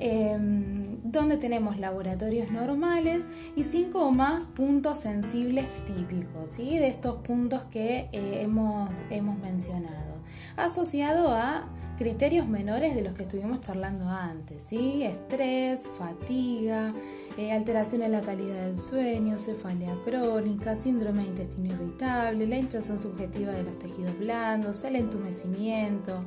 Em, 0.00 1.02
donde 1.02 1.38
tenemos 1.38 1.76
laboratorios 1.76 2.52
normales 2.52 3.24
y 3.56 3.64
cinco 3.64 4.06
o 4.06 4.12
más 4.12 4.46
puntos 4.46 5.00
sensibles 5.00 5.66
típicos, 5.86 6.50
¿sí? 6.52 6.78
de 6.78 6.86
estos 6.86 7.16
puntos 7.16 7.62
que 7.64 8.08
eh, 8.12 8.42
hemos, 8.42 8.96
hemos 9.10 9.36
mencionado, 9.40 10.22
asociado 10.56 11.34
a 11.34 11.66
criterios 11.98 12.46
menores 12.46 12.94
de 12.94 13.02
los 13.02 13.14
que 13.14 13.24
estuvimos 13.24 13.60
charlando 13.60 14.08
antes, 14.08 14.62
¿sí? 14.62 15.02
estrés, 15.02 15.88
fatiga, 15.98 16.94
eh, 17.36 17.50
alteración 17.50 18.02
en 18.02 18.12
la 18.12 18.20
calidad 18.20 18.66
del 18.66 18.78
sueño, 18.78 19.36
cefalea 19.36 19.96
crónica, 20.04 20.76
síndrome 20.76 21.24
de 21.24 21.30
intestino 21.30 21.74
irritable, 21.74 22.46
la 22.46 22.56
hinchazón 22.56 23.00
subjetiva 23.00 23.50
de 23.50 23.64
los 23.64 23.76
tejidos 23.80 24.16
blandos, 24.16 24.84
el 24.84 24.94
entumecimiento, 24.94 26.24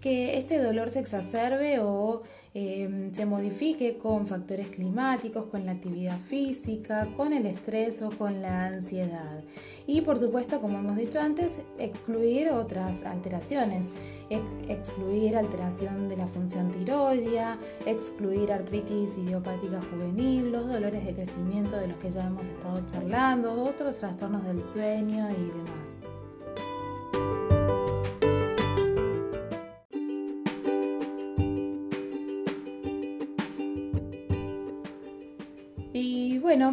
que 0.00 0.38
este 0.38 0.58
dolor 0.58 0.90
se 0.90 0.98
exacerbe 0.98 1.78
o 1.78 2.22
em, 2.54 3.12
se 3.12 3.24
modifique 3.24 3.96
con 3.96 4.26
factores 4.26 4.68
climáticos, 4.68 5.46
con 5.46 5.64
la 5.64 5.72
actividad 5.72 6.18
física, 6.18 7.08
con 7.16 7.32
el 7.32 7.46
estrés 7.46 8.02
o 8.02 8.10
con 8.10 8.42
la 8.42 8.66
ansiedad. 8.66 9.42
Y 9.86 10.02
por 10.02 10.18
supuesto, 10.18 10.60
como 10.60 10.78
hemos 10.78 10.96
dicho 10.96 11.20
antes, 11.20 11.62
excluir 11.78 12.50
otras 12.50 13.04
alteraciones 13.04 13.88
excluir 14.68 15.36
alteración 15.36 16.08
de 16.08 16.16
la 16.16 16.26
función 16.26 16.70
tiroidea, 16.70 17.58
excluir 17.86 18.52
artritis 18.52 19.18
idiopática 19.18 19.80
juvenil, 19.90 20.52
los 20.52 20.68
dolores 20.68 21.04
de 21.04 21.14
crecimiento 21.14 21.76
de 21.76 21.88
los 21.88 21.96
que 21.98 22.10
ya 22.10 22.26
hemos 22.26 22.48
estado 22.48 22.84
charlando, 22.86 23.64
otros 23.64 23.96
trastornos 23.96 24.44
del 24.44 24.62
sueño 24.62 25.28
y 25.30 25.58
demás. 25.58 26.11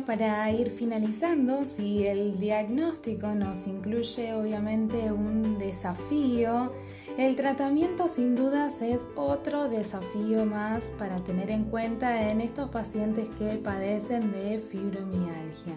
Para 0.03 0.51
ir 0.51 0.71
finalizando, 0.71 1.65
si 1.65 2.05
el 2.05 2.39
diagnóstico 2.39 3.35
nos 3.35 3.67
incluye 3.67 4.33
obviamente 4.33 5.11
un 5.11 5.57
desafío, 5.57 6.71
el 7.17 7.35
tratamiento 7.35 8.07
sin 8.07 8.35
dudas 8.35 8.81
es 8.81 9.05
otro 9.15 9.67
desafío 9.67 10.45
más 10.45 10.85
para 10.97 11.17
tener 11.17 11.51
en 11.51 11.65
cuenta 11.65 12.29
en 12.29 12.41
estos 12.41 12.69
pacientes 12.69 13.27
que 13.37 13.55
padecen 13.55 14.31
de 14.31 14.59
fibromialgia. 14.59 15.75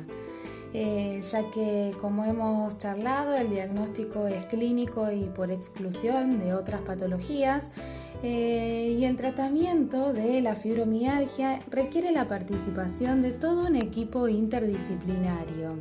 Eh, 0.74 1.20
ya 1.22 1.50
que 1.50 1.92
como 2.00 2.24
hemos 2.24 2.78
charlado 2.78 3.34
el 3.34 3.50
diagnóstico 3.50 4.26
es 4.26 4.44
clínico 4.46 5.10
y 5.10 5.24
por 5.24 5.50
exclusión 5.50 6.38
de 6.38 6.54
otras 6.54 6.80
patologías 6.80 7.66
eh, 8.22 8.96
y 8.98 9.04
el 9.04 9.16
tratamiento 9.16 10.12
de 10.12 10.40
la 10.40 10.54
fibromialgia 10.54 11.60
requiere 11.70 12.12
la 12.12 12.28
participación 12.28 13.20
de 13.20 13.32
todo 13.32 13.66
un 13.66 13.74
equipo 13.74 14.28
interdisciplinario. 14.28 15.76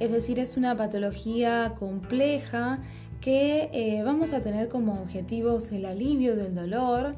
Es 0.00 0.10
decir, 0.10 0.38
es 0.38 0.56
una 0.56 0.76
patología 0.76 1.74
compleja 1.78 2.80
que 3.20 3.70
eh, 3.72 4.02
vamos 4.02 4.32
a 4.32 4.40
tener 4.40 4.68
como 4.68 5.00
objetivos 5.00 5.72
el 5.72 5.86
alivio 5.86 6.36
del 6.36 6.54
dolor, 6.54 7.14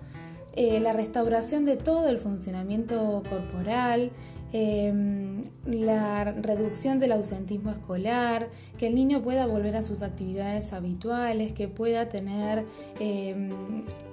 eh, 0.55 0.81
la 0.81 0.93
restauración 0.93 1.65
de 1.65 1.77
todo 1.77 2.09
el 2.09 2.19
funcionamiento 2.19 3.23
corporal, 3.29 4.11
em, 4.53 5.45
la 5.67 6.25
reducción 6.25 6.99
del 6.99 7.13
ausentismo 7.13 7.71
escolar, 7.71 8.49
que 8.77 8.89
el 8.89 8.95
niño 8.95 9.23
pueda 9.23 9.47
volver 9.47 9.77
a 9.77 9.83
sus 9.83 10.03
actividades 10.03 10.73
habituales, 10.73 11.53
que 11.53 11.69
pueda 11.69 12.09
tener 12.09 12.67
em, 13.01 13.51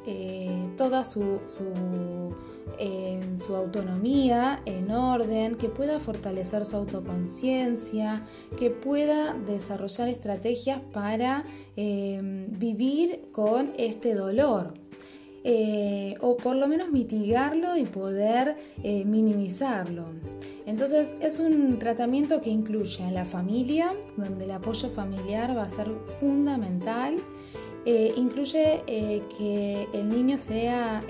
eh, 0.06 0.70
toda 0.78 1.06
su 1.06 1.40
su 3.38 3.56
autonomía, 3.56 4.62
en 4.66 4.92
orden, 4.92 5.56
que 5.56 5.70
pueda 5.70 6.00
fortalecer 6.00 6.66
su 6.66 6.76
autoconciencia, 6.78 8.26
que 8.58 8.70
pueda 8.70 9.34
desarrollar 9.34 10.10
estrategias 10.10 10.82
para 10.94 11.46
em, 11.76 12.48
vivir 12.58 13.30
con 13.32 13.74
este 13.78 14.14
dolor. 14.14 14.74
Eh, 15.48 16.16
o 16.22 16.38
por 16.38 16.56
lo 16.56 16.68
menos 16.68 16.90
mitigarlo 16.92 17.78
y 17.78 17.84
poder 17.84 18.58
eh, 18.82 19.06
minimizarlo. 19.06 20.06
Entonces 20.66 21.16
es 21.22 21.40
un 21.40 21.78
tratamiento 21.78 22.42
que 22.42 22.50
incluye 22.50 23.04
a 23.04 23.12
la 23.12 23.26
familia, 23.26 23.94
donde 24.18 24.46
el 24.46 24.52
apoyo 24.52 24.90
familiar 24.90 25.56
va 25.56 25.62
a 25.62 25.70
ser 25.70 25.88
fundamental 26.20 27.18
eh, 27.86 28.12
incluye 28.18 28.82
que 28.88 29.88
el 29.94 30.10
niño 30.10 30.40
sea 30.40 31.04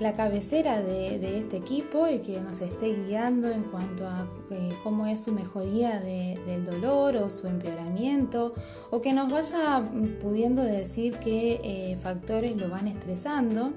la 0.00 0.14
cabecera 0.14 0.80
de, 0.80 1.38
este 1.38 1.58
equipo 1.58 2.08
y 2.08 2.20
que 2.20 2.40
nos 2.40 2.60
esté 2.62 2.94
guiando 2.94 3.50
en 3.50 3.64
cuanto 3.64 4.06
a 4.06 4.26
cómo 4.82 5.06
es 5.06 5.22
su 5.24 5.32
mejoría 5.32 6.00
del 6.00 6.64
dolor 6.64 7.16
o 7.16 7.28
su 7.28 7.46
empeoramiento 7.46 8.54
o 8.90 9.02
que 9.02 9.12
nos 9.12 9.30
vaya 9.30 9.86
pudiendo 10.22 10.62
decir 10.62 11.18
qué 11.18 11.98
factores 12.02 12.56
lo 12.56 12.70
van 12.70 12.88
estresando. 12.88 13.72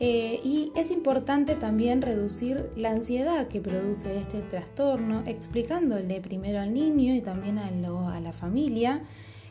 y 0.00 0.72
es 0.74 0.90
importante 0.90 1.54
también 1.56 2.00
reducir 2.00 2.70
la 2.74 2.90
ansiedad 2.90 3.46
que 3.48 3.60
produce 3.60 4.18
este 4.18 4.40
trastorno, 4.40 5.22
explicándole 5.26 6.22
primero 6.22 6.58
al 6.60 6.72
niño 6.72 7.14
y 7.14 7.20
también 7.20 7.58
a 7.58 8.20
la 8.20 8.32
familia 8.32 9.02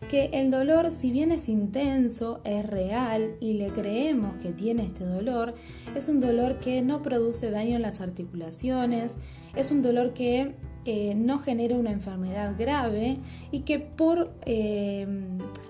que 0.09 0.29
el 0.33 0.51
dolor, 0.51 0.91
si 0.91 1.11
bien 1.11 1.31
es 1.31 1.49
intenso, 1.49 2.39
es 2.43 2.65
real 2.65 3.35
y 3.39 3.53
le 3.53 3.69
creemos 3.69 4.35
que 4.41 4.51
tiene 4.51 4.85
este 4.85 5.05
dolor, 5.05 5.55
es 5.95 6.09
un 6.09 6.19
dolor 6.19 6.59
que 6.59 6.81
no 6.81 7.01
produce 7.01 7.51
daño 7.51 7.75
en 7.75 7.81
las 7.81 8.01
articulaciones, 8.01 9.15
es 9.55 9.71
un 9.71 9.81
dolor 9.81 10.13
que 10.13 10.53
eh, 10.85 11.13
no 11.13 11.39
genera 11.39 11.75
una 11.75 11.91
enfermedad 11.91 12.55
grave 12.57 13.17
y 13.51 13.59
que 13.59 13.79
por 13.79 14.31
eh, 14.45 15.05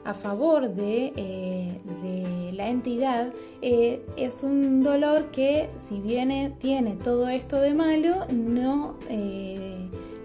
a 0.05 0.13
favor 0.13 0.71
de, 0.73 1.13
eh, 1.15 1.77
de 2.03 2.53
la 2.53 2.69
entidad 2.69 3.33
es 3.61 4.43
un 4.43 4.83
dolor 4.83 5.31
que 5.31 5.69
si 5.75 5.99
bien 5.99 6.53
tiene 6.59 6.95
todo 6.95 7.27
esto 7.27 7.59
de 7.59 7.73
malo 7.73 8.27
no 8.31 8.97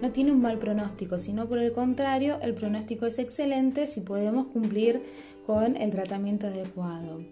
no 0.05 0.11
tiene 0.11 0.31
un 0.31 0.41
mal 0.41 0.59
pronóstico, 0.59 1.19
sino 1.19 1.47
por 1.47 1.57
el 1.57 1.71
contrario, 1.71 2.37
el 2.43 2.53
pronóstico 2.53 3.07
es 3.07 3.17
excelente 3.17 3.87
si 3.87 4.01
podemos 4.01 4.45
cumplir 4.47 5.01
con 5.47 5.75
el 5.75 5.89
tratamiento 5.89 6.45
adecuado. 6.45 7.23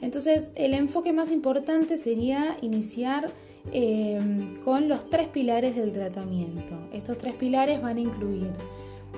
Entonces, 0.00 0.52
el 0.54 0.74
enfoque 0.74 1.12
más 1.12 1.32
importante 1.32 1.98
sería 1.98 2.56
iniciar 2.62 3.32
em, 3.72 4.60
con 4.62 4.88
los 4.88 5.10
tres 5.10 5.26
pilares 5.26 5.74
del 5.74 5.90
tratamiento. 5.90 6.88
Estos 6.92 7.18
tres 7.18 7.34
pilares 7.34 7.82
van 7.82 7.96
a 7.96 8.00
incluir, 8.00 8.52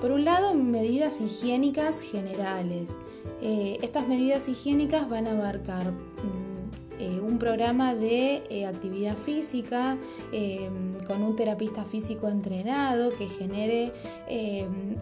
por 0.01 0.11
un 0.11 0.25
lado, 0.25 0.55
medidas 0.55 1.21
higiénicas 1.21 2.01
generales. 2.01 2.91
Eh, 3.43 3.79
estas 3.83 4.09
medidas 4.09 4.49
higiénicas 4.49 5.07
van 5.09 5.27
a 5.27 5.33
abarcar 5.33 5.93
eh, 7.03 7.21
un 7.21 7.37
programa 7.41 7.97
de 7.97 8.45
eh, 8.49 8.65
actividad 8.65 9.17
física 9.17 9.99
em, 10.31 10.95
con 11.05 11.25
un 11.25 11.35
terapista 11.35 11.85
físico 11.85 12.29
entrenado 12.29 13.11
que 13.19 13.29
genere 13.29 13.93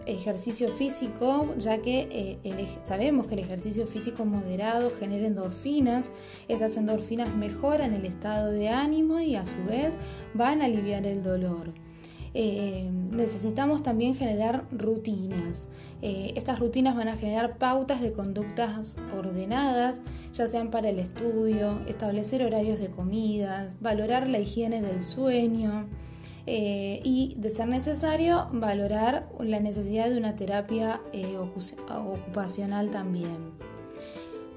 ejercicio 0.07 0.69
físico, 0.69 1.53
ya 1.59 1.77
que 1.77 2.39
eh, 2.43 2.67
sabemos 2.83 3.27
que 3.27 3.35
el 3.35 3.41
ejercicio 3.41 3.85
físico 3.85 4.25
moderado 4.25 4.91
genera 4.99 5.27
endorfinas, 5.27 6.09
estas 6.47 6.75
endorfinas 6.75 7.35
mejoran 7.35 7.93
el 7.93 8.05
estado 8.05 8.49
de 8.49 8.69
ánimo 8.69 9.19
y 9.19 9.35
a 9.35 9.45
su 9.45 9.63
vez 9.63 9.93
van 10.33 10.63
a 10.63 10.65
aliviar 10.65 11.05
el 11.05 11.21
dolor. 11.21 11.71
Eh, 12.33 12.89
necesitamos 13.11 13.83
también 13.83 14.15
generar 14.15 14.65
rutinas. 14.71 15.67
Eh, 16.01 16.33
estas 16.35 16.59
rutinas 16.59 16.95
van 16.95 17.09
a 17.09 17.17
generar 17.17 17.57
pautas 17.57 18.01
de 18.01 18.13
conductas 18.13 18.95
ordenadas, 19.17 19.99
ya 20.33 20.47
sean 20.47 20.71
para 20.71 20.89
el 20.89 20.99
estudio, 20.99 21.79
establecer 21.87 22.43
horarios 22.43 22.79
de 22.79 22.87
comidas, 22.87 23.73
valorar 23.81 24.27
la 24.29 24.39
higiene 24.39 24.81
del 24.81 25.03
sueño. 25.03 25.87
eh, 26.47 27.01
y, 27.03 27.35
de 27.37 27.51
ser 27.51 27.67
necesario, 27.67 28.47
valorar 28.51 29.29
la 29.39 29.59
necesidad 29.59 30.09
de 30.09 30.17
una 30.17 30.35
terapia 30.35 30.99
ocupacional 31.87 32.89
también. 32.89 33.51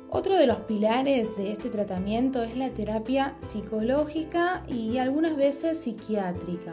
Otro 0.08 0.36
de 0.36 0.46
los 0.46 0.60
pilares 0.60 1.36
de 1.36 1.50
este 1.52 1.70
tratamiento 1.70 2.42
es 2.42 2.56
la 2.56 2.70
terapia 2.70 3.34
psicológica 3.38 4.62
y 4.68 4.98
algunas 4.98 5.36
veces 5.36 5.76
psiquiátrica, 5.78 6.72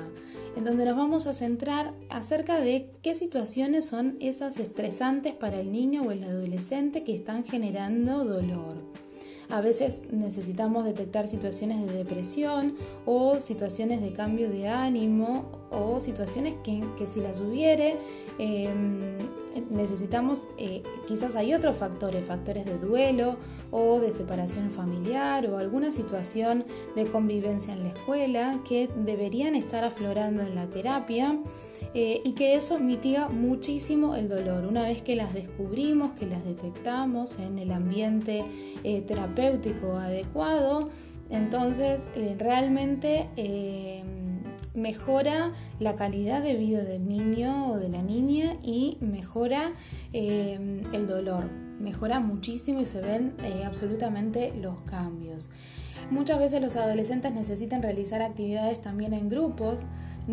en 0.55 0.65
donde 0.65 0.85
nos 0.85 0.97
vamos 0.97 1.27
a 1.27 1.33
centrar 1.33 1.93
acerca 2.09 2.59
de 2.59 2.89
qué 3.01 3.15
situaciones 3.15 3.85
son 3.85 4.17
esas 4.19 4.59
estresantes 4.59 5.33
para 5.33 5.59
el 5.59 5.71
niño 5.71 6.03
o 6.03 6.11
el 6.11 6.23
adolescente 6.23 7.03
que 7.03 7.15
están 7.15 7.43
generando 7.43 8.25
dolor. 8.25 8.75
A 9.51 9.59
veces 9.59 10.03
necesitamos 10.11 10.85
detectar 10.85 11.27
situaciones 11.27 11.85
de 11.85 11.91
depresión 11.91 12.77
o 13.05 13.41
situaciones 13.41 14.01
de 14.01 14.13
cambio 14.13 14.49
de 14.49 14.69
ánimo 14.69 15.45
o 15.69 15.99
situaciones 15.99 16.55
que, 16.63 16.81
si 17.05 17.19
las 17.19 17.41
hubiere 17.41 17.97
em, 18.39 19.17
necesitamos, 19.69 20.47
eh, 20.57 20.83
quizás 21.05 21.35
hay 21.35 21.53
otros 21.53 21.75
factores, 21.75 22.25
factores 22.25 22.65
de 22.65 22.77
duelo 22.77 23.35
o 23.71 23.99
de 23.99 24.13
separación 24.13 24.71
familiar 24.71 25.45
o 25.47 25.57
alguna 25.57 25.91
situación 25.91 26.63
de 26.95 27.05
convivencia 27.07 27.73
en 27.73 27.83
la 27.83 27.89
escuela 27.89 28.59
que 28.65 28.89
deberían 29.03 29.55
estar 29.55 29.83
aflorando 29.83 30.43
en 30.43 30.55
la 30.55 30.67
terapia 30.67 31.37
eh, 31.93 32.21
y 32.23 32.33
que 32.33 32.55
eso 32.55 32.79
mitiga 32.79 33.27
muchísimo 33.27 34.15
el 34.15 34.29
dolor. 34.29 34.65
Una 34.65 34.83
vez 34.83 35.01
que 35.01 35.15
las 35.15 35.33
descubrimos, 35.33 36.13
que 36.13 36.25
las 36.25 36.45
detectamos 36.45 37.37
en 37.37 37.59
el 37.59 37.71
ambiente 37.71 38.45
eh, 38.83 39.01
terapéutico 39.01 39.97
adecuado, 39.97 40.89
entonces 41.29 42.05
eh, 42.15 42.35
realmente 42.39 43.29
mejora 44.73 45.51
la 45.79 45.97
calidad 45.97 46.41
de 46.41 46.55
vida 46.55 46.83
del 46.83 47.09
niño 47.09 47.71
o 47.71 47.77
de 47.77 47.89
la 47.89 48.01
niña 48.01 48.55
y 48.63 48.97
mejora 49.01 49.73
el 50.13 51.07
dolor. 51.07 51.49
Mejora 51.79 52.19
muchísimo 52.19 52.79
y 52.79 52.85
se 52.85 53.01
ven 53.01 53.35
absolutamente 53.65 54.53
los 54.55 54.79
cambios. 54.81 55.49
Muchas 56.09 56.39
veces 56.39 56.61
los 56.61 56.75
adolescentes 56.75 57.33
necesitan 57.33 57.81
realizar 57.81 58.21
actividades 58.21 58.81
también 58.81 59.13
en 59.13 59.29
grupos 59.29 59.79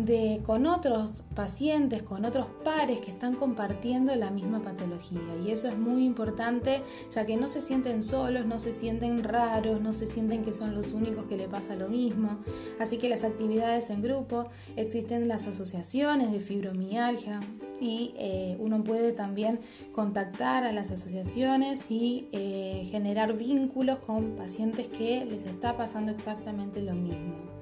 de, 0.05 0.41
con 0.45 0.65
otros 0.65 1.23
pacientes, 1.35 2.03
con 2.03 2.25
otros 2.25 2.47
pares 2.63 3.01
que 3.01 3.11
están 3.11 3.35
compartiendo 3.35 4.15
la 4.15 4.31
misma 4.31 4.61
patología. 4.61 5.21
Y 5.45 5.51
eso 5.51 5.67
es 5.67 5.77
muy 5.77 6.05
importante, 6.05 6.81
ya 7.13 7.25
que 7.25 7.37
no 7.37 7.47
se 7.47 7.61
sienten 7.61 8.03
solos, 8.03 8.45
no 8.45 8.59
se 8.59 8.73
sienten 8.73 9.23
raros, 9.23 9.81
no 9.81 9.93
se 9.93 10.07
sienten 10.07 10.43
que 10.43 10.53
son 10.53 10.75
los 10.75 10.93
únicos 10.93 11.25
que 11.25 11.37
le 11.37 11.47
pasa 11.47 11.75
lo 11.75 11.89
mismo. 11.89 12.39
Así 12.79 12.97
que 12.97 13.09
las 13.09 13.23
actividades 13.23 13.89
en 13.89 14.01
grupo, 14.01 14.49
existen 14.75 15.27
las 15.27 15.47
asociaciones 15.47 16.31
de 16.31 16.39
fibromialgia 16.39 17.39
y 17.79 18.13
eh, 18.17 18.57
uno 18.59 18.83
puede 18.83 19.11
también 19.11 19.59
contactar 19.91 20.63
a 20.63 20.71
las 20.71 20.91
asociaciones 20.91 21.89
y 21.89 22.27
eh, 22.31 22.87
generar 22.91 23.37
vínculos 23.37 23.99
con 23.99 24.35
pacientes 24.35 24.87
que 24.87 25.25
les 25.25 25.45
está 25.45 25.77
pasando 25.77 26.11
exactamente 26.11 26.81
lo 26.81 26.93
mismo. 26.93 27.59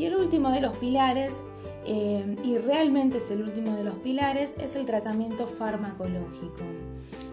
Y 0.00 0.06
el 0.06 0.16
último 0.16 0.50
de 0.50 0.62
los 0.62 0.74
pilares, 0.78 1.42
eh, 1.84 2.34
y 2.42 2.56
realmente 2.56 3.18
es 3.18 3.30
el 3.30 3.42
último 3.42 3.76
de 3.76 3.84
los 3.84 3.96
pilares, 3.96 4.54
es 4.56 4.74
el 4.74 4.86
tratamiento 4.86 5.46
farmacológico. 5.46 6.64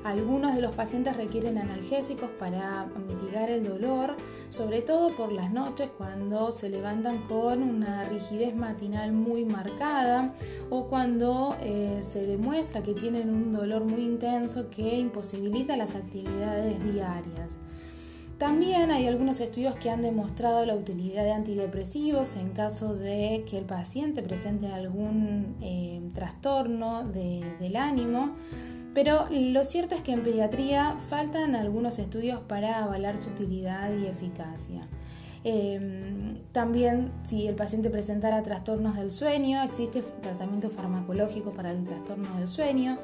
Algunos 0.04 0.54
de 0.54 0.62
los 0.62 0.76
pacientes 0.76 1.16
requieren 1.16 1.58
analgésicos 1.58 2.30
para 2.32 2.86
mitigar 3.08 3.50
el 3.50 3.64
dolor, 3.64 4.18
sobre 4.50 4.82
todo 4.82 5.16
por 5.16 5.32
las 5.32 5.50
noches 5.54 5.90
cuando 5.98 6.52
se 6.52 6.68
levantan 6.68 7.20
con 7.30 7.64
una 7.64 8.04
rigidez 8.04 8.54
matinal 8.54 9.14
muy 9.14 9.46
marcada 9.46 10.34
o 10.70 10.88
cuando 10.88 11.56
eh, 11.62 12.02
se 12.02 12.28
demuestra 12.28 12.84
que 12.84 12.94
tienen 12.94 13.30
un 13.30 13.54
dolor 13.54 13.86
muy 13.86 14.02
intenso 14.02 14.70
que 14.70 14.98
imposibilita 14.98 15.78
las 15.78 15.96
actividades 15.96 16.84
diarias. 16.84 17.60
También 18.38 18.92
hay 18.92 19.08
algunos 19.08 19.40
estudios 19.40 19.76
que 19.76 19.90
han 19.90 20.04
demostrado 20.04 20.64
la 20.66 20.76
utilidad 20.76 21.24
de 21.24 21.32
antidepresivos 21.32 22.36
en 22.36 22.52
caso 22.52 22.94
de 22.96 23.44
que 23.50 23.58
el 23.58 23.66
paciente 23.66 24.22
presente 24.22 24.68
algún 24.68 25.56
eh, 25.62 26.02
trastorno 26.14 27.04
del 27.04 27.76
ánimo, 27.76 28.36
pero 28.94 29.26
lo 29.32 29.66
cierto 29.66 29.96
es 29.96 30.04
que 30.04 30.12
en 30.12 30.22
pediatría 30.22 30.98
faltan 31.10 31.56
algunos 31.56 31.98
estudios 31.98 32.40
para 32.42 32.84
avalar 32.84 33.18
su 33.18 33.30
utilidad 33.30 33.92
y 33.98 34.06
eficacia. 34.06 34.88
Em, 35.44 36.38
también 36.52 37.12
si 37.24 37.48
el 37.48 37.56
paciente 37.56 37.90
presentara 37.90 38.44
trastornos 38.44 38.98
del 38.98 39.12
sueño, 39.12 39.64
existe 39.64 40.04
tratamiento 40.22 40.70
farmacológico 40.70 41.52
para 41.54 41.72
el 41.72 41.86
trastorno 41.86 42.38
del 42.38 42.48
sueño. 42.48 43.00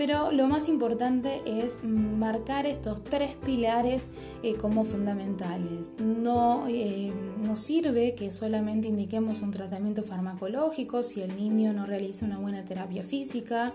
Pero 0.00 0.32
lo 0.32 0.48
más 0.48 0.70
importante 0.70 1.42
es 1.44 1.76
marcar 1.84 2.64
estos 2.64 3.04
tres 3.04 3.34
pilares 3.44 4.08
eh, 4.42 4.54
como 4.54 4.86
fundamentales. 4.86 5.92
No, 5.98 6.64
eh, 6.68 7.12
sirve 7.54 8.14
que 8.14 8.32
solamente 8.32 8.88
indiquemos 8.88 9.42
un 9.42 9.50
tratamiento 9.50 10.02
farmacológico 10.02 11.02
si 11.02 11.20
el 11.20 11.36
niño 11.36 11.74
no 11.74 11.84
realiza 11.84 12.24
una 12.24 12.38
buena 12.38 12.64
terapia 12.64 13.04
física 13.04 13.74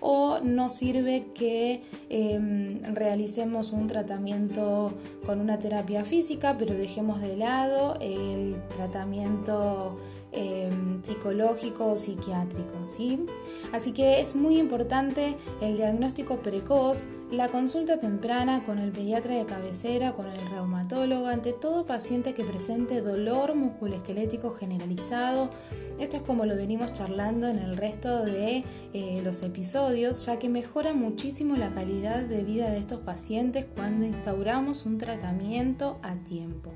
o 0.00 0.40
no 0.40 0.70
sirve 0.70 1.26
que 1.36 1.84
em, 2.08 2.82
realicemos 2.92 3.70
un 3.70 3.86
tratamiento 3.86 4.92
con 5.24 5.40
una 5.40 5.60
terapia 5.60 6.04
física 6.04 6.56
pero 6.58 6.74
dejemos 6.74 7.20
de 7.20 7.36
lado 7.36 7.96
el 8.00 8.56
tratamiento 8.76 9.98
Em, 10.32 11.02
psicológico 11.02 11.86
o 11.86 11.96
psiquiátrico. 11.96 12.86
¿sí? 12.86 13.26
Así 13.72 13.90
que 13.92 14.20
es 14.20 14.36
muy 14.36 14.58
importante 14.58 15.36
el 15.60 15.76
diagnóstico 15.76 16.36
precoz, 16.36 17.08
la 17.32 17.48
consulta 17.48 17.98
temprana 17.98 18.62
con 18.62 18.78
el 18.78 18.92
pediatra 18.92 19.34
de 19.34 19.44
cabecera, 19.44 20.12
con 20.12 20.28
el 20.28 20.40
reumatólogo, 20.48 21.26
ante 21.26 21.52
todo 21.52 21.84
paciente 21.84 22.34
que 22.34 22.44
presente 22.44 23.00
dolor 23.00 23.56
musculoesquelético 23.56 24.52
generalizado. 24.52 25.50
Esto 25.98 26.18
es 26.18 26.22
como 26.22 26.46
lo 26.46 26.54
venimos 26.54 26.92
charlando 26.92 27.48
en 27.48 27.58
el 27.58 27.76
resto 27.76 28.24
de 28.24 28.64
eh, 28.92 29.20
los 29.24 29.42
episodios, 29.42 30.26
ya 30.26 30.38
que 30.38 30.48
mejora 30.48 30.92
muchísimo 30.92 31.56
la 31.56 31.72
calidad 31.72 32.20
de 32.20 32.44
vida 32.44 32.70
de 32.70 32.78
estos 32.78 33.00
pacientes 33.00 33.66
cuando 33.74 34.04
instauramos 34.06 34.86
un 34.86 34.98
tratamiento 34.98 35.98
a 36.02 36.14
tiempo. 36.16 36.72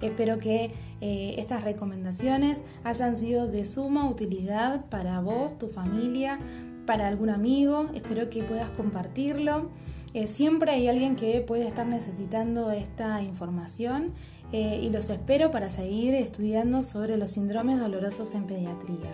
Espero 0.00 0.38
que 0.38 0.72
eh, 1.00 1.34
estas 1.38 1.64
recomendaciones 1.64 2.58
hayan 2.84 3.16
sido 3.16 3.46
de 3.46 3.64
suma 3.64 4.08
utilidad 4.08 4.86
para 4.86 5.20
vos, 5.20 5.58
tu 5.58 5.68
familia, 5.68 6.38
para 6.86 7.08
algún 7.08 7.30
amigo. 7.30 7.86
Espero 7.94 8.30
que 8.30 8.42
puedas 8.42 8.70
compartirlo. 8.70 9.70
Eh, 10.14 10.26
siempre 10.26 10.72
hay 10.72 10.88
alguien 10.88 11.16
que 11.16 11.40
puede 11.40 11.66
estar 11.66 11.86
necesitando 11.86 12.70
esta 12.70 13.22
información 13.22 14.14
eh, 14.52 14.80
y 14.82 14.88
los 14.88 15.10
espero 15.10 15.50
para 15.50 15.68
seguir 15.68 16.14
estudiando 16.14 16.82
sobre 16.82 17.18
los 17.18 17.32
síndromes 17.32 17.78
dolorosos 17.78 18.34
en 18.34 18.46
pediatría. 18.46 19.12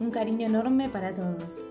Un 0.00 0.10
cariño 0.10 0.46
enorme 0.46 0.90
para 0.90 1.14
todos. 1.14 1.62